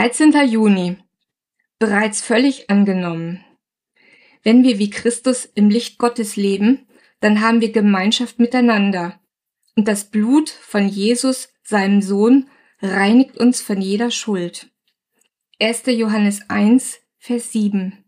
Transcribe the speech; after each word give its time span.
13. 0.00 0.32
Juni. 0.48 0.96
Bereits 1.78 2.22
völlig 2.22 2.70
angenommen. 2.70 3.44
Wenn 4.42 4.62
wir 4.62 4.78
wie 4.78 4.88
Christus 4.88 5.44
im 5.44 5.68
Licht 5.68 5.98
Gottes 5.98 6.36
leben, 6.36 6.88
dann 7.20 7.42
haben 7.42 7.60
wir 7.60 7.70
Gemeinschaft 7.70 8.38
miteinander. 8.38 9.20
Und 9.76 9.88
das 9.88 10.06
Blut 10.10 10.48
von 10.48 10.88
Jesus, 10.88 11.52
seinem 11.62 12.00
Sohn, 12.00 12.48
reinigt 12.80 13.36
uns 13.36 13.60
von 13.60 13.82
jeder 13.82 14.10
Schuld. 14.10 14.70
1. 15.60 15.82
Johannes 15.88 16.48
1, 16.48 17.00
Vers 17.18 17.52
7. 17.52 18.02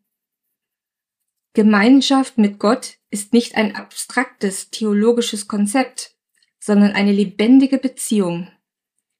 Gemeinschaft 1.52 2.38
mit 2.38 2.59
Gott 2.59 2.96
ist 3.10 3.34
nicht 3.34 3.54
ein 3.56 3.77
abstraktes 3.77 4.70
theologisches 4.70 5.46
Konzept, 5.46 6.16
sondern 6.59 6.93
eine 6.93 7.12
lebendige 7.12 7.77
Beziehung. 7.77 8.51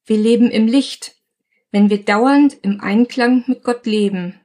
Wir 0.05 0.17
leben 0.17 0.49
im 0.49 0.65
Licht, 0.65 1.22
wenn 1.73 1.89
wir 1.89 2.05
dauernd 2.05 2.55
im 2.61 2.79
Einklang 2.81 3.43
mit 3.47 3.63
Gott 3.63 3.87
leben. 3.87 4.39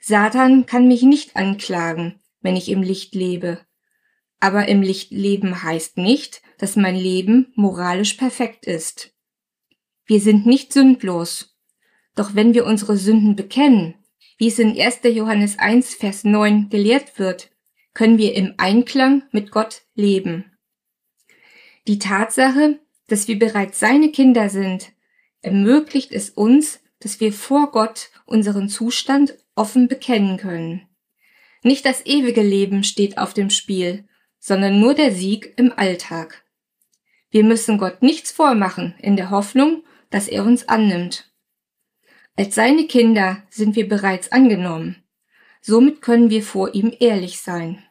Satan 0.00 0.64
kann 0.64 0.88
mich 0.88 1.02
nicht 1.02 1.36
anklagen, 1.36 2.20
wenn 2.40 2.56
ich 2.56 2.70
im 2.70 2.82
Licht 2.82 3.14
lebe. 3.14 3.60
Aber 4.40 4.66
im 4.66 4.80
Licht 4.80 5.10
leben 5.10 5.62
heißt 5.62 5.98
nicht, 5.98 6.40
dass 6.56 6.74
mein 6.74 6.96
Leben 6.96 7.52
moralisch 7.54 8.14
perfekt 8.14 8.64
ist. 8.64 9.14
Wir 10.06 10.20
sind 10.20 10.46
nicht 10.46 10.72
sündlos. 10.72 11.54
Doch 12.14 12.34
wenn 12.34 12.54
wir 12.54 12.64
unsere 12.64 12.96
Sünden 12.96 13.36
bekennen, 13.36 13.94
wie 14.38 14.48
es 14.48 14.58
in 14.58 14.80
1. 14.80 15.00
Johannes 15.04 15.58
1, 15.58 15.94
Vers 15.94 16.24
9 16.24 16.70
gelehrt 16.70 17.18
wird, 17.18 17.50
können 17.92 18.16
wir 18.16 18.34
im 18.34 18.54
Einklang 18.56 19.22
mit 19.32 19.50
Gott 19.50 19.82
leben. 19.94 20.50
Die 21.86 21.98
Tatsache, 21.98 22.80
dass 23.08 23.28
wir 23.28 23.38
bereits 23.38 23.78
seine 23.78 24.10
Kinder 24.10 24.48
sind, 24.48 24.92
ermöglicht 25.42 26.12
es 26.12 26.30
uns, 26.30 26.80
dass 27.00 27.20
wir 27.20 27.32
vor 27.32 27.70
Gott 27.72 28.10
unseren 28.24 28.68
Zustand 28.68 29.36
offen 29.54 29.88
bekennen 29.88 30.38
können. 30.38 30.88
Nicht 31.62 31.84
das 31.84 32.06
ewige 32.06 32.42
Leben 32.42 32.84
steht 32.84 33.18
auf 33.18 33.34
dem 33.34 33.50
Spiel, 33.50 34.04
sondern 34.38 34.80
nur 34.80 34.94
der 34.94 35.12
Sieg 35.12 35.54
im 35.56 35.72
Alltag. 35.76 36.44
Wir 37.30 37.44
müssen 37.44 37.78
Gott 37.78 38.02
nichts 38.02 38.30
vormachen 38.30 38.94
in 39.00 39.16
der 39.16 39.30
Hoffnung, 39.30 39.84
dass 40.10 40.28
er 40.28 40.44
uns 40.44 40.68
annimmt. 40.68 41.32
Als 42.36 42.54
seine 42.54 42.86
Kinder 42.86 43.42
sind 43.50 43.76
wir 43.76 43.88
bereits 43.88 44.32
angenommen. 44.32 45.02
Somit 45.60 46.02
können 46.02 46.30
wir 46.30 46.42
vor 46.42 46.74
ihm 46.74 46.92
ehrlich 46.98 47.40
sein. 47.40 47.84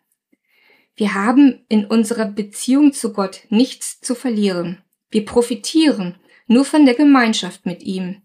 Wir 0.96 1.14
haben 1.14 1.66
in 1.70 1.86
unserer 1.86 2.26
Beziehung 2.26 2.92
zu 2.92 3.14
Gott 3.14 3.42
nichts 3.50 4.02
zu 4.02 4.14
verlieren. 4.14 4.84
Wir 5.10 5.26
profitieren 5.26 6.16
nur 6.52 6.66
von 6.66 6.86
der 6.86 6.96
Gemeinschaft 6.96 7.66
mit 7.66 7.82
ihm. 7.82 8.24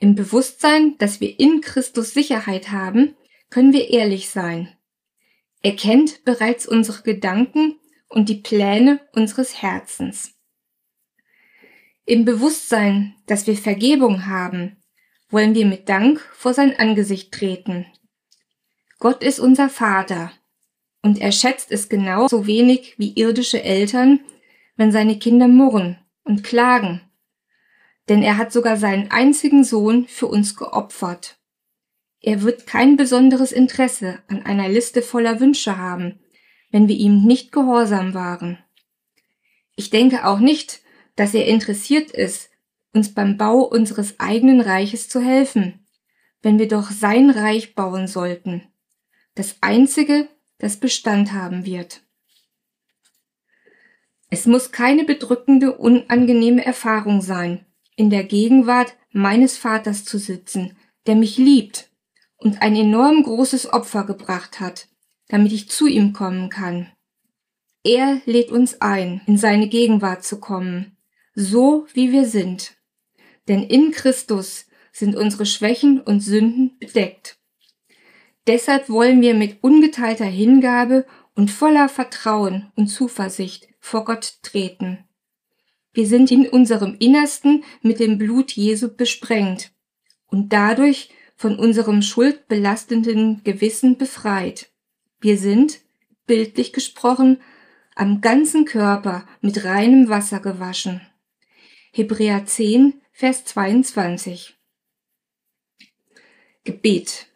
Im 0.00 0.16
Bewusstsein, 0.16 0.98
dass 0.98 1.20
wir 1.20 1.38
in 1.38 1.60
Christus 1.60 2.12
Sicherheit 2.12 2.72
haben, 2.72 3.14
können 3.48 3.72
wir 3.72 3.90
ehrlich 3.90 4.28
sein. 4.28 4.76
Er 5.62 5.76
kennt 5.76 6.24
bereits 6.24 6.66
unsere 6.66 7.04
Gedanken 7.04 7.78
und 8.08 8.28
die 8.28 8.40
Pläne 8.40 8.98
unseres 9.12 9.62
Herzens. 9.62 10.34
Im 12.06 12.24
Bewusstsein, 12.24 13.14
dass 13.26 13.46
wir 13.46 13.56
Vergebung 13.56 14.26
haben, 14.26 14.82
wollen 15.30 15.54
wir 15.54 15.64
mit 15.64 15.88
Dank 15.88 16.18
vor 16.34 16.54
sein 16.54 16.76
Angesicht 16.76 17.30
treten. 17.30 17.86
Gott 18.98 19.22
ist 19.22 19.38
unser 19.38 19.68
Vater 19.68 20.32
und 21.02 21.20
er 21.20 21.30
schätzt 21.30 21.70
es 21.70 21.88
genauso 21.88 22.48
wenig 22.48 22.98
wie 22.98 23.12
irdische 23.12 23.62
Eltern, 23.62 24.18
wenn 24.74 24.90
seine 24.90 25.20
Kinder 25.20 25.46
murren 25.46 25.98
und 26.24 26.42
klagen 26.42 27.00
denn 28.08 28.22
er 28.22 28.36
hat 28.36 28.52
sogar 28.52 28.76
seinen 28.76 29.10
einzigen 29.10 29.64
Sohn 29.64 30.06
für 30.06 30.26
uns 30.26 30.56
geopfert. 30.56 31.38
Er 32.20 32.42
wird 32.42 32.66
kein 32.66 32.96
besonderes 32.96 33.52
Interesse 33.52 34.22
an 34.28 34.42
einer 34.44 34.68
Liste 34.68 35.02
voller 35.02 35.40
Wünsche 35.40 35.76
haben, 35.76 36.20
wenn 36.70 36.88
wir 36.88 36.96
ihm 36.96 37.24
nicht 37.24 37.52
gehorsam 37.52 38.14
waren. 38.14 38.58
Ich 39.76 39.90
denke 39.90 40.26
auch 40.26 40.38
nicht, 40.38 40.80
dass 41.16 41.34
er 41.34 41.46
interessiert 41.46 42.10
ist, 42.10 42.50
uns 42.92 43.14
beim 43.14 43.36
Bau 43.36 43.62
unseres 43.62 44.20
eigenen 44.20 44.60
Reiches 44.60 45.08
zu 45.08 45.20
helfen, 45.20 45.86
wenn 46.42 46.58
wir 46.58 46.68
doch 46.68 46.90
sein 46.90 47.30
Reich 47.30 47.74
bauen 47.74 48.06
sollten, 48.06 48.62
das 49.34 49.56
einzige, 49.60 50.28
das 50.58 50.76
Bestand 50.76 51.32
haben 51.32 51.64
wird. 51.64 52.02
Es 54.30 54.46
muss 54.46 54.72
keine 54.72 55.04
bedrückende, 55.04 55.76
unangenehme 55.76 56.64
Erfahrung 56.64 57.20
sein, 57.20 57.66
in 58.02 58.10
der 58.10 58.24
Gegenwart 58.24 58.96
meines 59.12 59.56
Vaters 59.56 60.04
zu 60.04 60.18
sitzen, 60.18 60.76
der 61.06 61.14
mich 61.14 61.38
liebt 61.38 61.88
und 62.36 62.60
ein 62.60 62.74
enorm 62.74 63.22
großes 63.22 63.72
Opfer 63.72 64.02
gebracht 64.02 64.58
hat, 64.58 64.88
damit 65.28 65.52
ich 65.52 65.70
zu 65.70 65.86
ihm 65.86 66.12
kommen 66.12 66.50
kann. 66.50 66.90
Er 67.84 68.20
lädt 68.24 68.50
uns 68.50 68.80
ein, 68.80 69.20
in 69.26 69.38
seine 69.38 69.68
Gegenwart 69.68 70.24
zu 70.24 70.40
kommen, 70.40 70.96
so 71.36 71.86
wie 71.94 72.10
wir 72.10 72.24
sind. 72.24 72.74
Denn 73.46 73.62
in 73.62 73.92
Christus 73.92 74.66
sind 74.90 75.14
unsere 75.14 75.46
Schwächen 75.46 76.00
und 76.00 76.22
Sünden 76.22 76.76
bedeckt. 76.80 77.38
Deshalb 78.48 78.88
wollen 78.88 79.20
wir 79.20 79.34
mit 79.34 79.62
ungeteilter 79.62 80.24
Hingabe 80.24 81.06
und 81.36 81.52
voller 81.52 81.88
Vertrauen 81.88 82.72
und 82.74 82.88
Zuversicht 82.88 83.68
vor 83.78 84.04
Gott 84.04 84.38
treten. 84.42 85.04
Wir 85.92 86.06
sind 86.06 86.30
in 86.30 86.48
unserem 86.48 86.96
Innersten 86.98 87.64
mit 87.82 88.00
dem 88.00 88.18
Blut 88.18 88.52
Jesu 88.52 88.94
besprengt 88.94 89.72
und 90.26 90.52
dadurch 90.52 91.10
von 91.36 91.58
unserem 91.58 92.02
schuldbelastenden 92.02 93.42
Gewissen 93.44 93.98
befreit. 93.98 94.70
Wir 95.20 95.36
sind, 95.36 95.80
bildlich 96.26 96.72
gesprochen, 96.72 97.40
am 97.94 98.20
ganzen 98.22 98.64
Körper 98.64 99.26
mit 99.42 99.64
reinem 99.64 100.08
Wasser 100.08 100.40
gewaschen. 100.40 101.02
Hebräer 101.92 102.46
10, 102.46 102.94
Vers 103.12 103.44
22. 103.44 104.56
Gebet. 106.64 107.26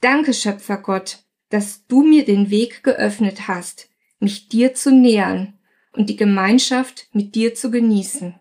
Danke, 0.00 0.34
Schöpfer 0.34 0.78
Gott, 0.78 1.22
dass 1.50 1.86
du 1.86 2.02
mir 2.02 2.24
den 2.24 2.50
Weg 2.50 2.82
geöffnet 2.82 3.46
hast, 3.46 3.90
mich 4.18 4.48
dir 4.48 4.74
zu 4.74 4.90
nähern 4.90 5.59
und 5.92 6.08
die 6.08 6.16
Gemeinschaft 6.16 7.08
mit 7.12 7.34
dir 7.34 7.54
zu 7.54 7.70
genießen. 7.70 8.39